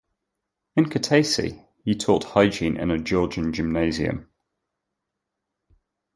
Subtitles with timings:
[0.75, 4.31] In Kutaisi he taught hygiene in a Georgian Gymnasium.